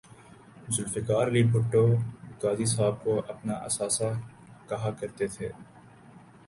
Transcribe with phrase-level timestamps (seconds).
[0.73, 1.83] ذوالفقار علی بھٹو
[2.41, 4.09] قاضی صاحب کو اپنا اثاثہ
[4.69, 5.49] کہا کر تے تھے